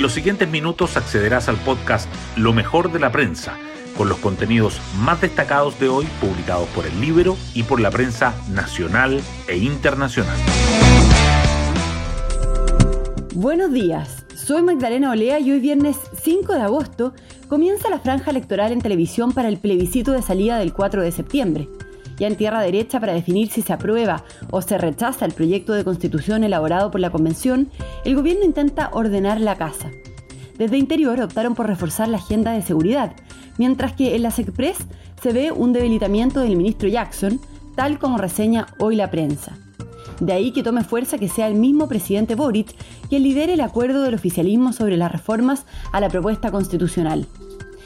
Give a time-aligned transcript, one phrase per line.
[0.00, 3.58] En los siguientes minutos accederás al podcast Lo mejor de la prensa,
[3.98, 8.34] con los contenidos más destacados de hoy publicados por el libro y por la prensa
[8.48, 10.38] nacional e internacional.
[13.34, 17.12] Buenos días, soy Magdalena Olea y hoy viernes 5 de agosto
[17.48, 21.68] comienza la franja electoral en televisión para el plebiscito de salida del 4 de septiembre
[22.20, 25.84] ya en tierra derecha para definir si se aprueba o se rechaza el proyecto de
[25.84, 27.70] constitución elaborado por la Convención,
[28.04, 29.89] el gobierno intenta ordenar la casa.
[30.60, 33.14] Desde Interior optaron por reforzar la agenda de seguridad,
[33.56, 34.76] mientras que en la SECPRES
[35.22, 37.40] se ve un debilitamiento del ministro Jackson,
[37.76, 39.56] tal como reseña hoy la prensa.
[40.20, 42.74] De ahí que tome fuerza que sea el mismo presidente Boric
[43.08, 47.26] quien lidere el acuerdo del oficialismo sobre las reformas a la propuesta constitucional.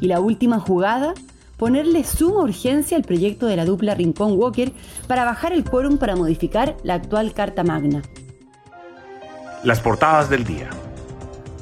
[0.00, 1.14] Y la última jugada
[1.58, 4.72] ponerle suma urgencia al proyecto de la dupla Rincón-Walker
[5.06, 8.02] para bajar el quórum para modificar la actual Carta Magna.
[9.62, 10.68] Las portadas del día.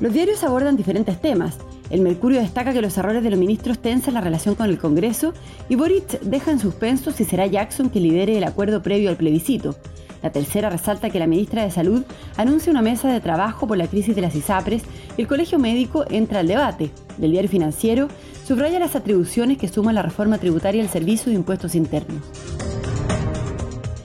[0.00, 1.56] Los diarios abordan diferentes temas.
[1.88, 5.32] El Mercurio destaca que los errores de los ministros tensan la relación con el Congreso
[5.68, 9.76] y Boric deja en suspenso si será Jackson que lidere el acuerdo previo al plebiscito.
[10.22, 12.02] La tercera resalta que la ministra de Salud
[12.36, 14.82] anuncia una mesa de trabajo por la crisis de las ISAPRES
[15.16, 16.90] y el Colegio Médico entra al debate.
[17.18, 18.08] Del diario financiero
[18.44, 22.22] subraya las atribuciones que suma la reforma tributaria al servicio de impuestos internos.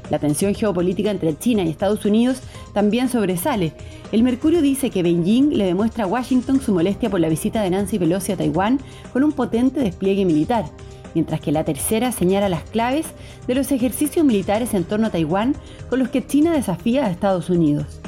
[0.10, 2.42] La tensión geopolítica entre China y Estados Unidos
[2.74, 3.74] también sobresale.
[4.12, 7.70] El Mercurio dice que Beijing le demuestra a Washington su molestia por la visita de
[7.70, 8.80] Nancy Pelosi a Taiwán
[9.14, 10.66] con un potente despliegue militar
[11.14, 13.08] mientras que la tercera señala las claves
[13.48, 15.56] de los ejercicios militares en torno a Taiwán
[15.90, 18.00] con los que China desafía a Estados Unidos.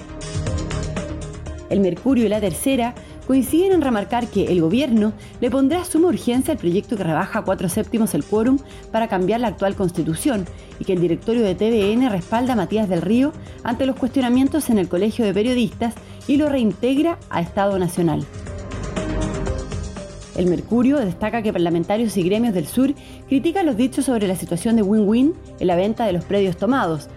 [1.69, 2.95] El Mercurio y la tercera
[3.27, 7.69] coinciden en remarcar que el gobierno le pondrá suma urgencia al proyecto que rebaja cuatro
[7.69, 8.59] séptimos el quórum
[8.91, 10.45] para cambiar la actual constitución
[10.79, 13.33] y que el directorio de TVN respalda a Matías del Río
[13.63, 15.93] ante los cuestionamientos en el Colegio de Periodistas
[16.27, 18.25] y lo reintegra a Estado Nacional.
[20.35, 22.93] El Mercurio destaca que parlamentarios y gremios del sur
[23.27, 27.09] critican los dichos sobre la situación de win-win en la venta de los predios tomados,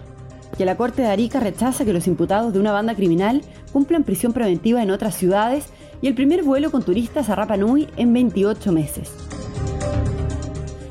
[0.57, 4.33] que la Corte de Arica rechaza que los imputados de una banda criminal cumplan prisión
[4.33, 5.67] preventiva en otras ciudades
[6.05, 9.09] y el primer vuelo con turistas a Rapa Nui en 28 meses.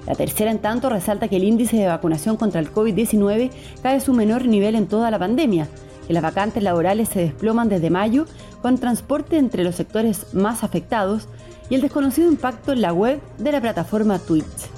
[0.08, 4.00] La tercera, en tanto, resalta que el índice de vacunación contra el COVID-19 cae a
[4.00, 5.68] su menor nivel en toda la pandemia,
[6.08, 8.26] que las vacantes laborales se desploman desde mayo,
[8.60, 11.28] con transporte entre los sectores más afectados
[11.70, 14.68] y el desconocido impacto en la web de la plataforma Twitch.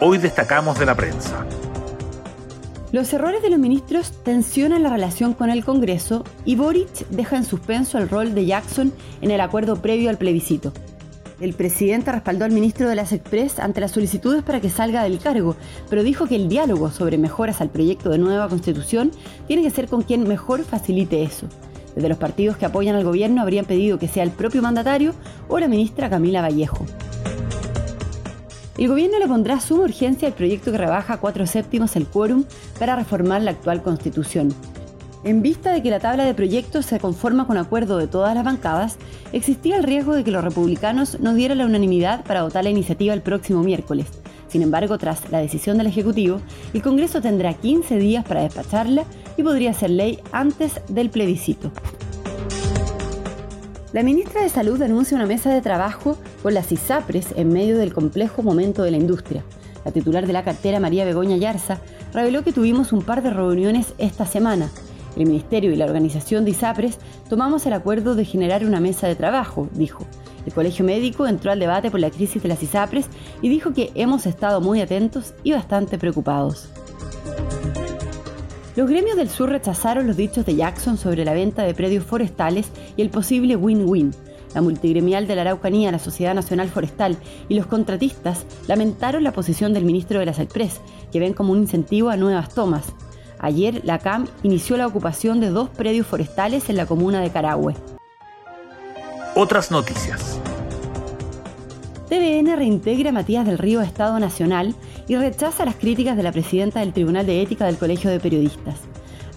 [0.00, 1.46] Hoy destacamos de la prensa.
[2.90, 7.44] Los errores de los ministros tensionan la relación con el Congreso y Boric deja en
[7.44, 10.72] suspenso el rol de Jackson en el acuerdo previo al plebiscito.
[11.38, 15.18] El presidente respaldó al ministro de las Express ante las solicitudes para que salga del
[15.18, 15.54] cargo,
[15.90, 19.10] pero dijo que el diálogo sobre mejoras al proyecto de nueva constitución
[19.46, 21.46] tiene que ser con quien mejor facilite eso.
[21.94, 25.14] Desde los partidos que apoyan al gobierno habrían pedido que sea el propio mandatario
[25.48, 26.86] o la ministra Camila Vallejo.
[28.78, 32.44] El gobierno le pondrá suma urgencia al proyecto que rebaja cuatro séptimos el quórum
[32.78, 34.54] para reformar la actual constitución.
[35.24, 38.44] En vista de que la tabla de proyectos se conforma con acuerdo de todas las
[38.44, 38.96] bancadas,
[39.32, 43.12] existía el riesgo de que los republicanos no dieran la unanimidad para votar la iniciativa
[43.12, 44.06] el próximo miércoles.
[44.46, 46.40] Sin embargo, tras la decisión del Ejecutivo,
[46.72, 49.02] el Congreso tendrá 15 días para despacharla
[49.36, 51.72] y podría ser ley antes del plebiscito.
[53.92, 57.92] La ministra de Salud anuncia una mesa de trabajo con las ISAPRES en medio del
[57.92, 59.44] complejo momento de la industria.
[59.84, 61.78] La titular de la cartera, María Begoña Yarza,
[62.12, 64.70] reveló que tuvimos un par de reuniones esta semana.
[65.16, 69.16] El Ministerio y la organización de ISAPRES tomamos el acuerdo de generar una mesa de
[69.16, 70.06] trabajo, dijo.
[70.46, 73.06] El Colegio Médico entró al debate por la crisis de las ISAPRES
[73.42, 76.68] y dijo que hemos estado muy atentos y bastante preocupados.
[78.76, 82.70] Los gremios del sur rechazaron los dichos de Jackson sobre la venta de predios forestales
[82.96, 84.14] y el posible win-win.
[84.54, 87.16] La multigremial de la Araucanía, la Sociedad Nacional Forestal
[87.48, 90.80] y los contratistas lamentaron la posición del ministro de las Express,
[91.12, 92.92] que ven como un incentivo a nuevas tomas.
[93.38, 97.74] Ayer, la CAM inició la ocupación de dos predios forestales en la comuna de Carahue.
[99.34, 100.40] Otras noticias.
[102.08, 104.74] TVN reintegra a Matías del Río a Estado Nacional
[105.06, 108.76] y rechaza las críticas de la presidenta del Tribunal de Ética del Colegio de Periodistas.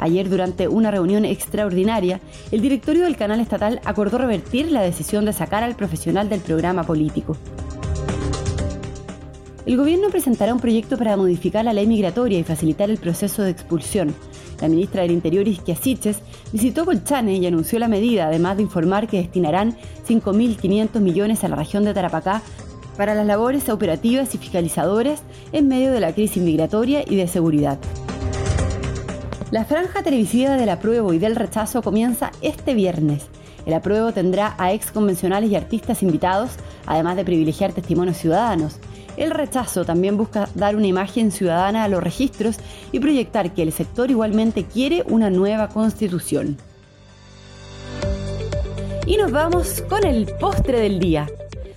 [0.02, 2.20] Ayer, durante una reunión extraordinaria,
[2.52, 6.84] el directorio del canal estatal acordó revertir la decisión de sacar al profesional del programa
[6.84, 7.38] político.
[9.68, 13.52] El gobierno presentará un proyecto para modificar la ley migratoria y facilitar el proceso de
[13.52, 14.16] expulsión.
[14.60, 16.18] La ministra del Interior, Isquia Siches,
[16.52, 19.78] visitó Colchane y anunció la medida, además de informar que destinarán
[20.08, 22.42] 5.500 millones a la región de Tarapacá
[22.98, 25.22] para las labores operativas y fiscalizadoras
[25.52, 27.78] en medio de la crisis migratoria y de seguridad.
[29.52, 33.26] La franja televisiva del apruebo y del rechazo comienza este viernes.
[33.66, 36.52] El apruebo tendrá a ex convencionales y artistas invitados,
[36.86, 38.80] además de privilegiar testimonios ciudadanos.
[39.18, 42.60] El rechazo también busca dar una imagen ciudadana a los registros
[42.94, 46.56] y proyectar que el sector igualmente quiere una nueva constitución.
[49.06, 51.28] Y nos vamos con el postre del día.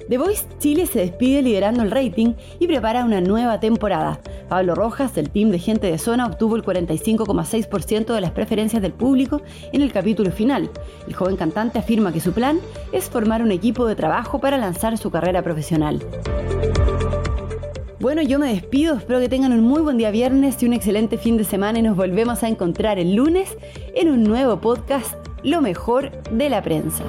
[0.08, 4.20] The Voice Chile se despide liderando el rating y prepara una nueva temporada.
[4.48, 8.92] Pablo Rojas, del team de Gente de Zona, obtuvo el 45,6% de las preferencias del
[8.92, 9.42] público
[9.72, 10.70] en el capítulo final.
[11.06, 12.60] El joven cantante afirma que su plan
[12.92, 16.00] es formar un equipo de trabajo para lanzar su carrera profesional.
[18.04, 21.16] Bueno, yo me despido, espero que tengan un muy buen día viernes y un excelente
[21.16, 23.56] fin de semana y nos volvemos a encontrar el lunes
[23.94, 27.04] en un nuevo podcast, Lo mejor de la prensa.